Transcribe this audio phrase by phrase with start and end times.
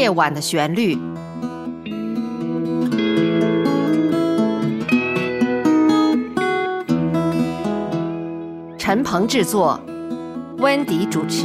[0.00, 0.96] 夜晚的旋律》。
[8.78, 9.78] 陈鹏制作，
[10.56, 11.44] 温迪主持。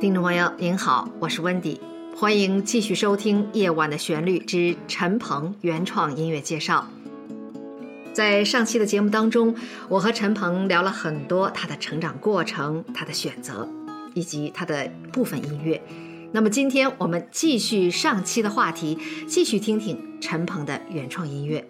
[0.00, 1.80] 听众朋友您好，我是温迪，
[2.16, 6.86] 欢迎继续收听《夜晚的旋律》之陈鹏原创音乐介绍。
[8.16, 9.54] 在上期的节目当中，
[9.90, 13.68] 我和陈鹏聊了很多他的成长过程、他的选择，
[14.14, 15.82] 以及他的部分音乐。
[16.32, 18.98] 那么今天我们继续上期的话题，
[19.28, 21.68] 继续听听陈鹏的原创音乐。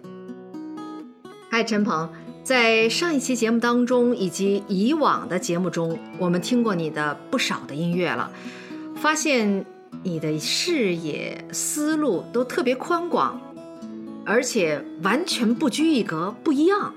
[1.51, 2.09] 嗨，陈鹏，
[2.45, 8.31] 在上一期节目当中以及以往的节目中，我们听过你的不少的音乐了，
[8.95, 9.65] 发现
[10.01, 13.37] 你的视野、思路都特别宽广，
[14.29, 16.93] 而且完全不拘一格，不一样。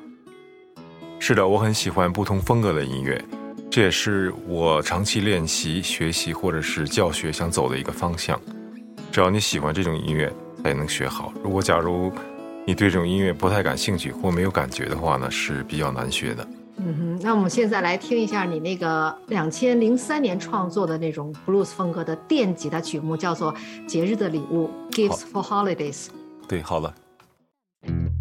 [1.21, 3.25] 是的，我很喜欢不同风格的音乐。
[3.71, 8.37] 这也是我长期练习、学习或者是教学想走的一个方向。
[9.13, 10.33] 只要你喜欢这种音乐，
[10.65, 11.33] 才能学好。
[11.45, 12.11] 如果假如
[12.67, 16.45] 你对这种音乐不太感兴趣或没有感觉的话呢，是比较难学的。
[16.79, 23.55] 嗯哼，那我们现在来听一下你那个两千零三年创作的那种 blues 风格的电吉他曲目，叫做
[23.87, 26.09] 《节日的礼物》（Gifts for Holidays）。
[26.49, 26.93] 对，好了。
[27.83, 28.20] Thank you.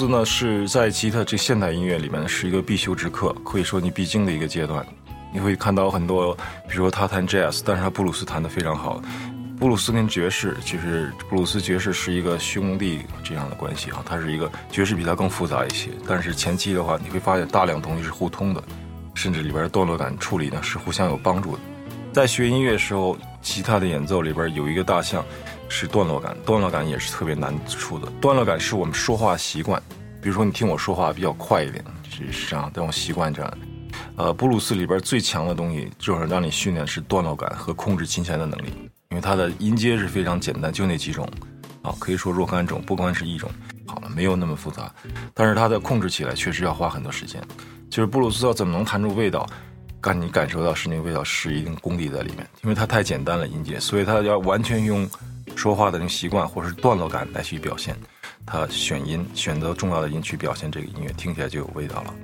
[0.00, 4.82] 斯呢是在吉他这现代音乐里面是一个必修之课，可以说你必经的一个阶段。
[5.30, 6.34] 你会看到很多，
[6.66, 9.02] 比如说他弹 jazz，但是他布鲁斯弹得非常好。
[9.58, 15.90] 布鲁斯跟爵士，其实布鲁斯爵士是一个兄弟这样的关系啊，它是一个爵士比它更复杂一些。
[16.08, 18.64] 但是前期的话，你会发现大量东西是互通的，
[19.12, 21.58] 甚至里边的段落感处理呢是互相有帮助的。
[22.10, 25.22] 在学音乐时候，吉他的演奏里边有一个大项。
[25.70, 28.10] 是段落感，段落感也是特别难处的。
[28.20, 29.80] 段落感是我们说话习惯，
[30.20, 33.58] 比如说你听我说话比较快一点，是是这样，但我习惯这样。
[34.16, 41.26] 呃，布鲁斯里边最强的东西就是让你训练是段落感和控制琴弦的能力，因为它的音阶是非常简单，就那几种，
[41.82, 43.48] 啊，可以说若干种，不光是一种。
[43.86, 44.92] 好了，没有那么复杂，
[45.32, 47.40] 但是它的控制起来确实要花很多时间。
[47.88, 49.46] 就是布鲁斯要怎么能弹出味道，
[50.02, 55.08] 让你感受到是那个味道，是一定功底在里面，因为它太简单了音阶，所以它要完全用。
[55.60, 57.94] 说话的那个习惯或者是段落感来去表现，
[58.46, 62.14] 他选音选择重要的音去表现这个音乐，听起来就有味道了。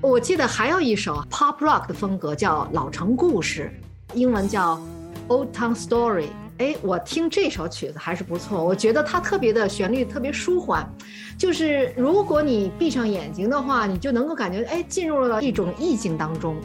[0.00, 3.68] 我记得还有一首 pop rock 的风格叫《老城故事》，
[4.14, 4.80] 英文叫
[5.26, 6.28] Old Town Story。
[6.58, 10.88] 哎，我听这首曲子还是不错，我觉得它特别的旋律特别舒缓，
[11.36, 16.56] 就是如果你闭上眼睛的话，你就能够感觉哎进入了一种意境当中，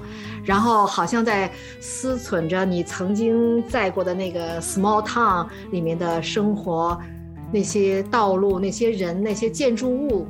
[0.46, 1.52] 然后好像在
[1.82, 6.98] 思忖着你曾经在过的那个 small town 里面的生活，
[7.52, 10.26] 那些道路、那些人、那些建筑物。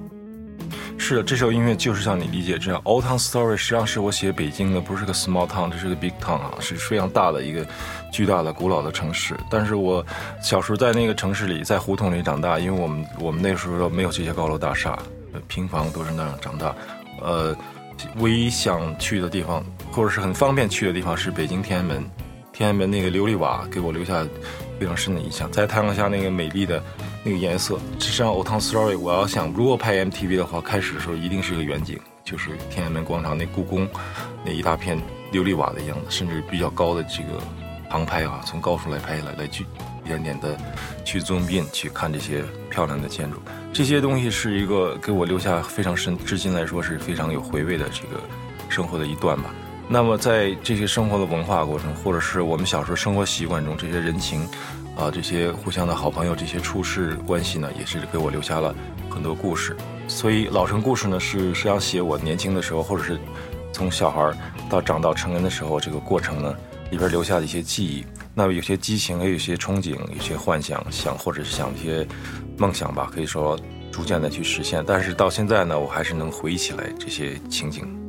[0.97, 2.79] 是的，这首音乐就是像你理解这样。
[2.83, 7.65] Old Town Story 实际上是我写北京的，不是个 small town，这是个 big town 啊，是非常大的一个
[8.11, 9.35] 巨大的古老的城市。
[9.49, 10.05] 但是我
[10.41, 14.97] 小时候在那个城市里，在胡同里长大，因为我们我们那时候没有这些高楼大厦，
[15.47, 16.75] 平房都是那样长大。
[17.21, 17.55] 呃，
[18.17, 22.03] 唯一想去的地方，或者是很方便去的地方是北京天安门。
[22.53, 24.27] 天安门那个琉璃瓦给我留下
[24.77, 25.49] 非常深的印象。
[25.51, 26.83] 在太阳下那个美丽的
[27.23, 33.87] 那个颜色，实际上《Old Town Story》，我要想如果拍 MTV 的话，开始的时候一定是个远景，就是天安门广场那故宫
[34.45, 37.41] 那一大片琉璃瓦的样子，甚至比较高的这个
[37.91, 39.65] 航拍啊，从高处来拍来来去
[40.05, 40.57] 一点点的
[41.03, 43.37] 去 zoom in 去看这些漂亮的建筑。
[43.73, 48.21] 这些东西是一个给我留下非常深，至今来说是非常有回味的这个
[48.69, 49.53] 生活的一段吧。
[49.89, 54.47] 那么在这些生活的文化过程，或者是我们小时候生活习惯中，这些人情，
[54.95, 58.73] 啊，这些互相的好朋友，这些处事关系呢，也是给我留下了
[59.09, 59.75] 很多故事。
[60.07, 63.19] 所以老城故事呢，是实际上写我年轻的时候，或者是
[63.73, 64.31] 从小孩
[64.69, 66.55] 到长到成人的时候这个过程呢，
[66.91, 68.05] 里边留下的一些记忆。
[68.35, 72.07] 那么有些激情，也有些憧憬，有些幻想，想或者是想一些
[72.57, 73.59] 梦想吧，可以说
[73.91, 74.83] 逐渐的去实现。
[74.85, 78.00] 但是到现在呢，我还是能回忆起来这些情景。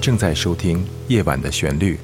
[0.00, 1.94] 正在收听《夜晚的旋律》。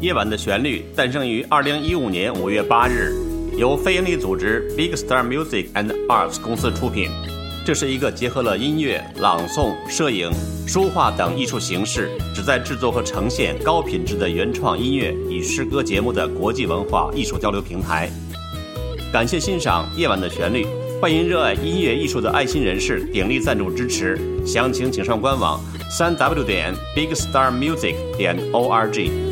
[0.00, 3.10] 夜晚的旋律诞生于二零一五年五月八日，
[3.56, 7.08] 由非营利组织 Big Star Music and Arts 公司出品。
[7.64, 10.30] 这是一个结合了音乐、朗诵、摄影、
[10.66, 18.10] 书画等艺术形式，旨在制作和呈现高品质的原创音乐与诗歌节目的国际文化艺术交流平台。
[19.12, 20.64] 感谢欣赏《夜晚的旋律》，
[21.00, 24.18] 欢迎热爱音乐艺术的爱心人士鼎力赞助支持。
[24.44, 29.23] 详情请上官网：三 w 点 bigstarmusic 点 org。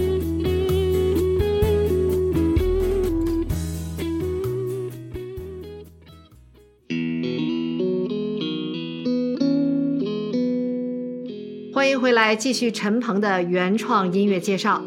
[12.22, 14.80] 来，继续陈鹏的原创音乐介绍。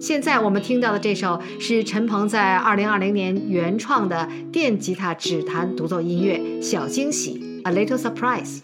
[0.00, 8.62] 现在我们听到的这首是陈鹏在二零二零年原创的电吉他指弹独奏音乐《小惊喜》（A Little Surprise）。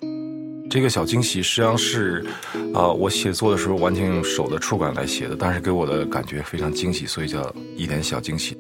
[0.71, 2.25] 这个小惊喜实际上是，
[2.73, 8.57] 呃，我写作的时候完全用手的触感来写的，但是给我的感觉非常惊喜，所以叫一点小惊喜。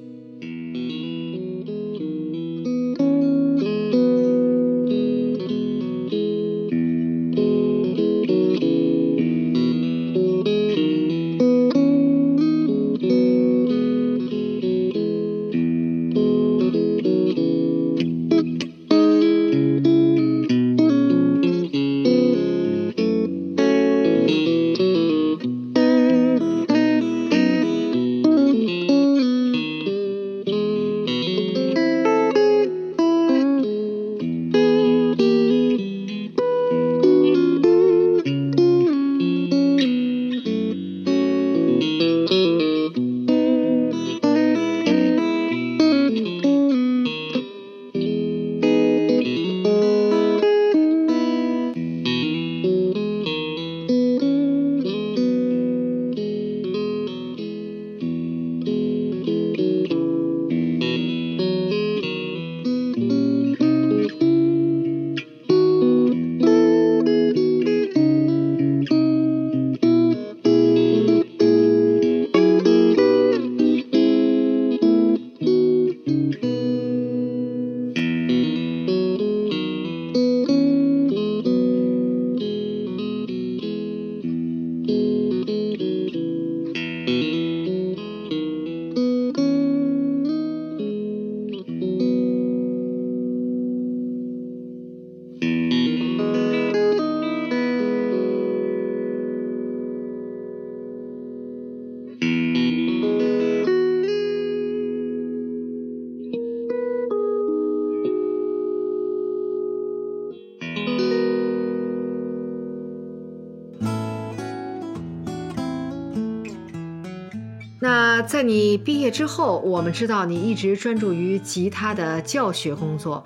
[118.36, 123.24] 在你毕业之后，我们知道你一直专注于吉他的教学工作，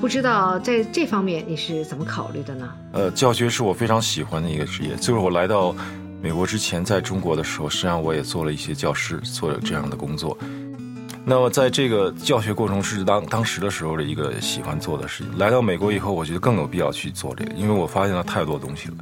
[0.00, 2.68] 不知道在这方面你是怎么考虑的呢？
[2.92, 4.96] 呃，教学是我非常喜欢的一个职业。
[4.96, 5.72] 就是我来到
[6.20, 10.36] 美国之前，在中国的时候，实际上我也做了一些教师，做了这样的工作。
[11.24, 15.38] 那么在这个教学过程是当当时的时候的一个喜欢做的事情。
[15.38, 18.94] 来到美国以后，我觉得更有必要去做这个，因为我发现了太多东西了。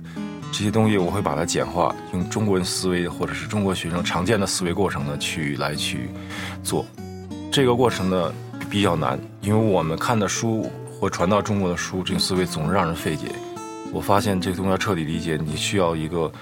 [0.58, 6.08] 这些东西我会把它简化，用中国人思维或者是中国学生常见的思维过程呢去来去
[6.62, 6.86] 做。
[7.52, 8.32] 这个过程呢
[8.70, 13.26] 比较难，因为我们看的书或传到中国的书，这种思维总是让人费解。
[13.92, 16.32] 我发现这个东西要彻底理解，你需要一个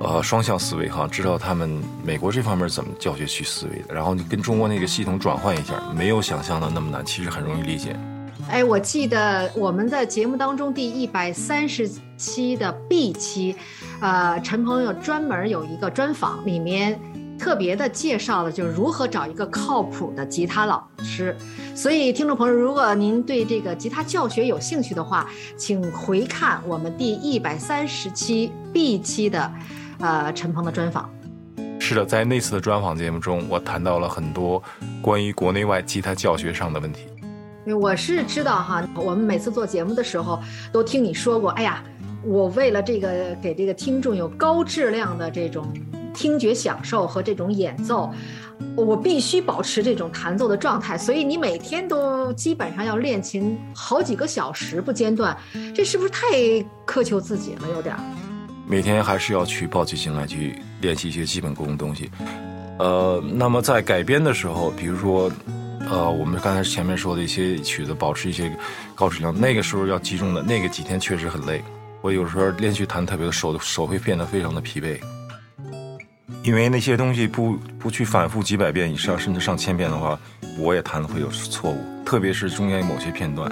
[0.00, 7.94] 呃双向思维哈，知道他们美国这方面怎么教学去思维的，然后你跟中国那个系统转换一下，没有想象的那么难，其实很容易理解。
[8.48, 13.54] 哎，我记得我们在节目当中第一百三十期的 B 期，
[14.00, 16.98] 呃，陈朋友专门有一个专访，里面
[17.38, 21.36] 特别的介绍了就是如何找一个靠谱的吉他老师。
[21.74, 29.52] 所以，听众朋友，如果您对这个吉他教学有兴趣的话，请回看我们第一百三十期 B 期的，
[30.00, 31.08] 呃，陈鹏的专访。
[31.78, 34.60] 是的，在那次的专访节目中，我谈到了很多
[35.02, 37.02] 关于国内外吉他教学上的问题。
[37.74, 40.38] 我是知道哈，我们每次做节目的时候
[40.72, 41.82] 都听你说过，哎呀，
[42.24, 45.66] 我为了这个给这个听众有高质量的这种
[46.14, 48.10] 听觉享受和这种演奏，
[48.74, 55.36] 我必须保持这种弹奏的状态，所以你每天都基本上要练琴好几个小时不间断，
[55.74, 56.26] 这是不是太
[56.86, 57.68] 苛求自己了？
[57.74, 58.00] 有点儿。
[58.66, 62.10] 每天还是要去抱起琴来去练习一些基本功的东西。
[62.78, 65.30] 呃，那么在改编的时候，比如说，
[65.90, 68.54] 呃，我们刚才前面说的一些曲子，保持一些
[68.94, 71.62] 高质量，那个时候要集中的那个几天确实很累。
[72.02, 75.00] 我有时候连续弹特别的手手会变得非常的疲惫，
[76.42, 80.18] 因为那些东西不不去反复几百遍以上，甚至上千遍的话，
[80.58, 83.50] 我也弹的会有错误，特别是中间某些片段，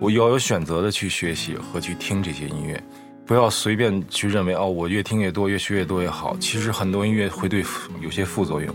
[0.00, 2.82] 我要有选择的去学习和去听这些音乐。
[3.24, 6.36] 不要随便去认为哦，我越听越多，越学越多越好。
[6.38, 7.64] 其实很多音乐会对
[8.00, 8.74] 有些副作用。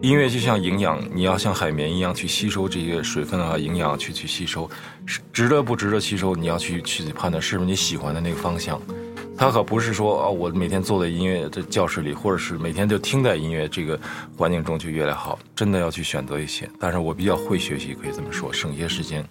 [0.00, 4.70] 音乐就像营养，你要像海绵一样去吸收这些水分啊、营养去去吸收，
[5.32, 8.80] 值得不值得吸收，你要去去判断是不是你喜欢的那个方向。
[9.36, 13.98] 它可不是说啊，我每天坐在音乐的教室里，或者是每天就听在音乐这个
[14.36, 15.36] 环境中就越来越好。
[15.54, 16.68] 真的要去选择一些。
[16.78, 19.24] 但是我比较会学习，可以这么说，省些时间。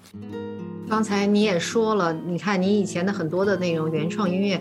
[0.89, 4.59] 刚才你也说了，你看你以前的很多的那种原创音乐，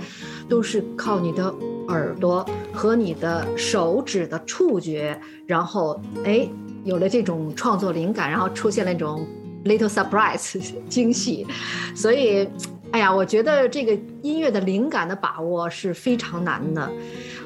[0.48, 1.52] 都是靠你的
[1.88, 6.49] 耳朵和你的手指的触觉，然后哎
[6.85, 9.27] 有了这种创作灵感，然后出现了那种
[9.64, 11.46] little surprise 惊喜，
[11.94, 12.49] 所以
[12.92, 16.90] 哎呀，我觉得这个音乐的灵感的把握是非常难的。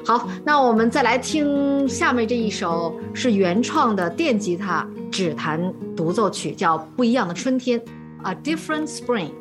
[0.05, 7.79] 好，那我们再来听下面这一首是原创的电吉他指弹独奏曲，叫《不一样的春天》。
[8.23, 9.31] a different spring.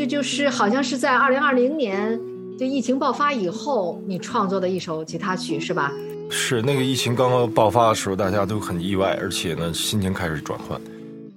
[0.00, 2.18] 这就是好像是在二零二零年，
[2.58, 5.92] 就疫情爆发以后，你创作的一首吉他曲是吧？
[6.30, 10.80] 是那个疫情刚刚爆发的时候，大家都很意外，而且呢，心情开始转换，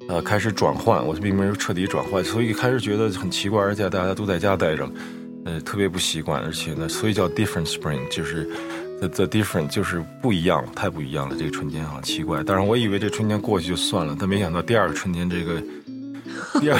[0.07, 4.89] 呃，开始转换，我并没有彻底转换，所以开始觉得很奇怪，而且大家都在家待着，
[5.43, 8.49] 呃，特别不习惯，而且呢，所以叫 different spring，就是
[9.01, 12.41] the the different，就是不一样，太不一样了，这个春天好奇怪。
[12.45, 15.61] 但是我以为这春天过去就算了，但没想到第二个春天这个。
[16.59, 16.77] 第二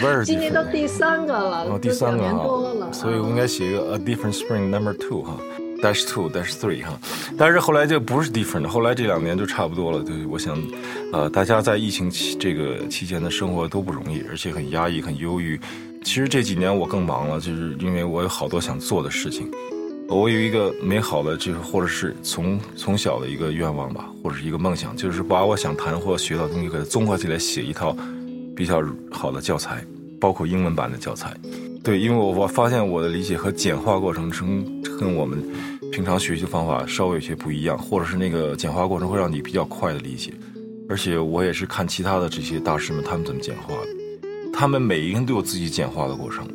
[0.00, 5.36] 个，今年都第三个了，哦，第三个了，所以我应该写一个 A Different Spring Number Two 哈
[5.82, 6.98] ，Dash Two Dash Three 哈，
[7.36, 10.02] 但是后来就不是 Different，后来这两年就差不多了。
[10.02, 10.56] 对，我想，
[11.12, 15.60] 呃，大家在疫情期这个期间的生活都不容易，而且很压抑、很忧郁。
[16.02, 19.50] 其实这几年我更忙了，就是因为我有好多想做的事情。
[20.08, 27.96] 我有一个美好的，就是或者是从从小的一个愿望吧，或者是一个梦想，就是把我想谈或学到东西给它综合起来写一套。
[28.60, 29.82] 比较好的教材，
[30.20, 31.34] 包括英文版的教材。
[31.82, 34.62] 对，因为我我发现我的理解和简化过程中
[34.98, 35.42] 跟我们
[35.90, 40.30] 平常学习方法稍微有些不一样，或者是那个简化过程会让你比较快的理解。
[40.90, 43.88] 而且我也是看其他的这些大师们他们怎么简化的，
[44.52, 46.46] 他们每一个人都有自己简化的过程，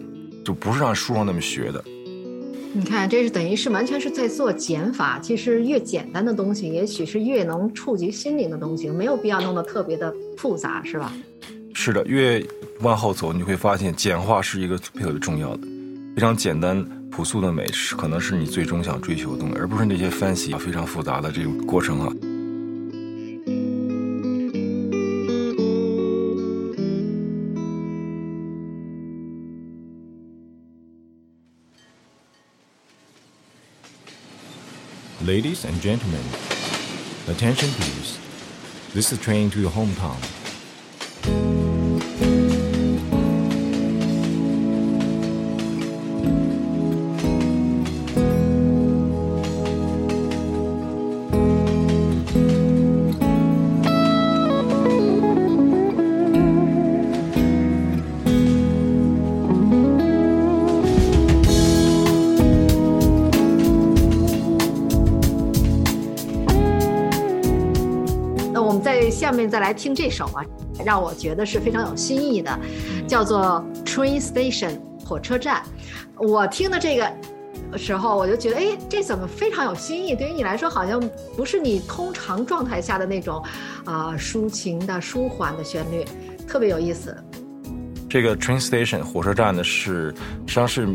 [0.45, 1.83] 就不是按书上那么学的。
[2.71, 5.17] 你看，这是等于是完全是在做减法。
[5.17, 11.11] 其实越简单的东西，也许是越能触及心灵的东西，没有必要弄得特别的复杂，是吧？
[11.77, 12.43] 是的，越
[12.79, 15.67] 往后走，你会发现简化是一个特别重要的，
[16.15, 22.11] 非常简单朴素的美，是可能是你最终想追求的东西，而不是那些 fancy 非常复杂的这种过程啊。
[35.23, 36.23] Ladies and gentlemen,
[37.27, 38.17] attention please.
[38.93, 40.15] This is train to your hometown.
[69.75, 70.43] 听这首啊，
[70.83, 72.59] 让我觉得是非常有新意的，
[73.07, 75.61] 叫做《Train Station》火车站。
[76.17, 80.15] 我听的这个时候，我就觉得，哎，这怎么非常有新意？
[80.15, 80.99] 对于你来说，好像
[81.35, 83.43] 不是你通常状态下的那种
[83.83, 86.03] 啊抒情的、舒缓的旋律，
[86.47, 87.15] 特别有意思。
[88.09, 90.09] 这个 Train Station 火车站呢，是
[90.45, 90.87] 实际上是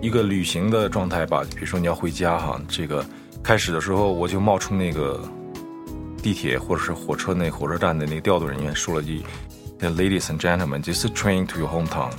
[0.00, 1.42] 一个旅行的状态吧。
[1.54, 3.04] 比如说你要回家哈，这个。
[3.42, 5.20] 开始的时候我就冒充那个
[6.26, 9.22] 地铁或者是火车那火车站的那个调度人员，说了句
[9.78, 12.10] “Ladies and gentlemen, this is train to your hometown”，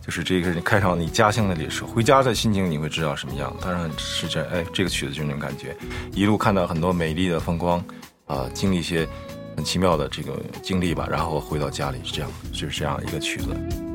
[0.00, 3.52] 就是这个你开上你家乡的列车，回家的心情你会知道什么样。
[3.60, 5.76] 当然是这哎，这个曲子就那种感觉，
[6.14, 7.84] 一路看到很多美丽的风光，
[8.26, 9.04] 啊，经历一些
[9.56, 13.87] 很奇妙的这个经历吧，然后回到家里是这样，就是这样一个曲子。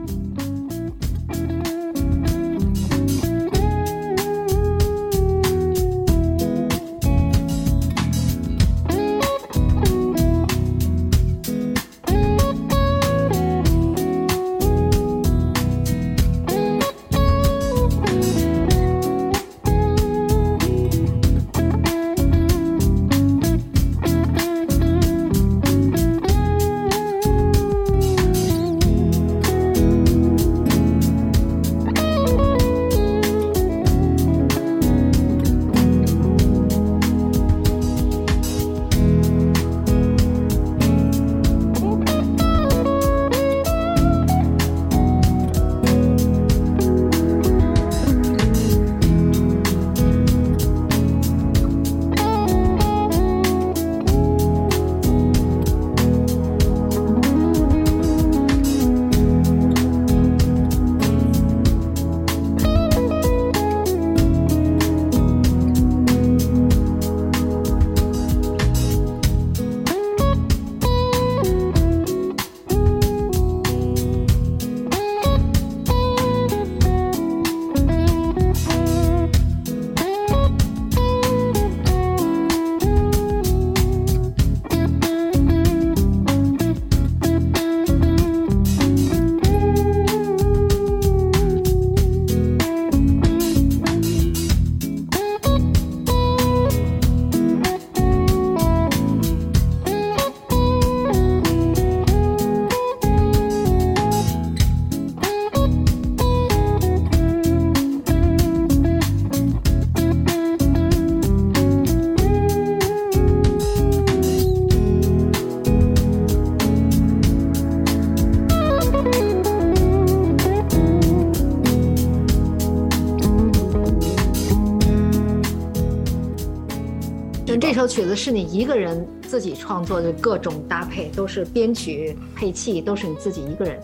[127.84, 133.78] 首曲子是你一个人自己创作的，各种搭配都是编曲配器，都是你自己一个人。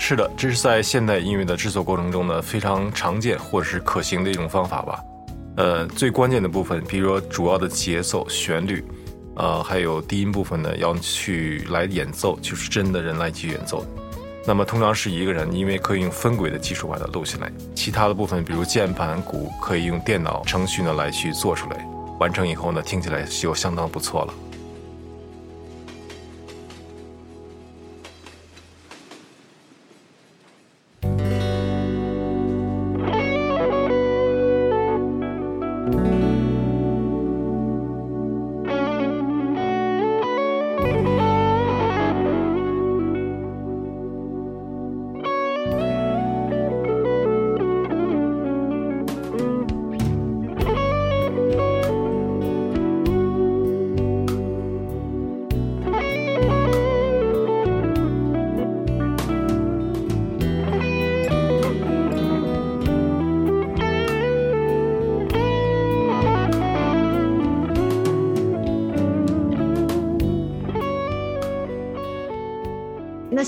[0.00, 4.98] 是的，这是在现代音乐的制作过程中呢非常常见或者是可行的一种方法吧。
[5.56, 8.84] 呃，最关键的部分，比如说主要的节奏、旋律，
[9.36, 13.86] 呃，还有低音部分呢，要去来演奏，就是真的人来去演奏。
[14.44, 17.52] 那么通常是一个人，因为可以用分轨的技术把它录下来。
[17.76, 21.88] 其他的部分，比如键盘、鼓，可以用电脑程序呢来去做出来。
[22.18, 24.34] 完成以后呢，听起来就相当不错了。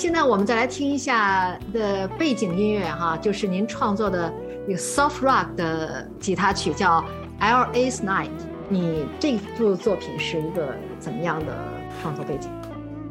[0.07, 4.33] 现在我们再来听一下的背景音乐哈，就是您创作的
[4.69, 7.01] 一个 soft rock 的吉他曲，叫
[7.41, 8.27] 《L.A.'s Night》。
[8.69, 11.53] 你这部作品是一个怎么样的
[12.01, 12.49] 创作背景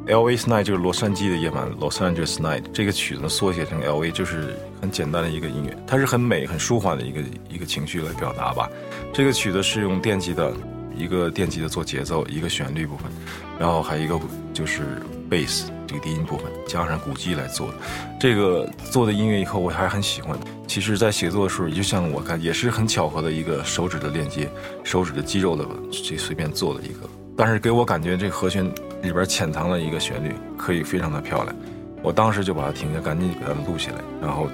[0.08, 2.64] ？L.A.'s Night 就是洛杉矶的夜晚，Los Angeles Night。
[2.72, 8.70] 这个曲子缩写成 L.A.，就是很简单的一个音乐，它是很美、很舒缓的一个一个情绪来表达吧。
[9.12, 10.54] 这个曲子是用电吉的
[10.96, 13.12] 一个电吉的做节奏，一个旋律部分，
[13.60, 14.18] 然后还有一个
[14.54, 14.82] 就是
[15.30, 15.66] bass。
[15.88, 17.74] 这个低音部分加上鼓机来做的，
[18.20, 20.38] 这个做的音乐以后我还很喜欢。
[20.68, 24.50] 其实，在写作的时候，就像我看，也是很巧合的一个手指的链接，
[24.84, 27.10] 手指的肌肉的这随便做的一个。
[27.38, 28.66] 但是给我感觉，这和弦
[29.02, 31.56] 里边潜藏了一个旋律，可以非常的漂亮。
[32.02, 34.50] 我当时就把它停下，赶紧给它录下来，然后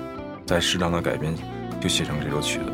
[0.46, 1.34] 再适当的改编，
[1.80, 2.66] 就写成这首曲子。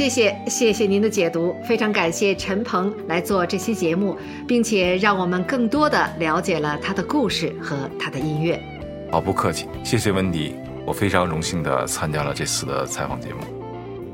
[0.00, 4.16] 谢谢，谢谢您的解读，非常感谢陈鹏来做这期节目，
[4.48, 8.58] 并且让我们更多的了解了他的故事和他的音乐。
[9.12, 10.54] 好，不客气，谢谢温迪，
[10.86, 13.40] 我非常荣幸的参加了这次的采访节目。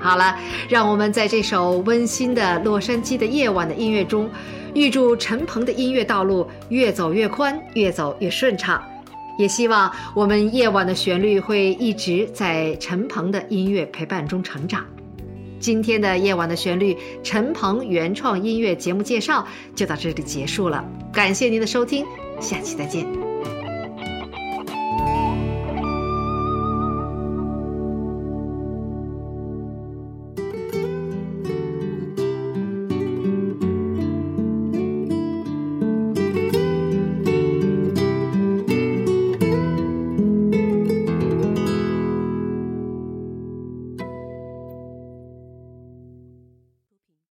[0.01, 0.37] 好了，
[0.69, 4.29] 让我们在这首温馨的洛杉矶的夜晚的音乐中，
[4.75, 8.83] 预祝陈鹏的音乐道路越走越宽，越走越顺畅。
[9.39, 14.85] 也希望我们夜晚的旋律会一直在陈鹏的音乐陪伴中成长。
[15.59, 22.05] 今天的夜晚的旋律，陈鹏原创音乐节目介绍就到这里结束了，感谢您的收听，
[22.41, 23.26] 下期再见。